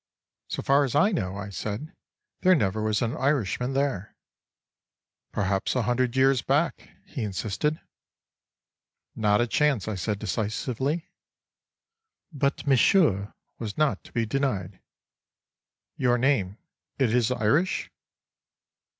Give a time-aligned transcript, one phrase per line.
[0.47, 1.93] —"So far as I know," I said,
[2.41, 9.93] "there never was an Irishman there."—"Perhaps a hundred years back?" he insisted.—"Not a chance," I
[9.93, 11.07] said decisively.
[12.33, 14.79] But Monsieur was not to be denied:
[15.97, 16.57] "Your name
[16.97, 17.91] it is Irish?"